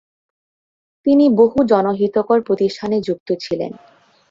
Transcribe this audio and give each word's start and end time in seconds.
তিনি 1.05 1.25
বহু 1.29 1.57
জনহিতকর 1.63 2.39
প্রতিষ্ঠানে 2.41 2.97
যুক্ত 3.01 3.29
ছিলেন। 3.41 3.71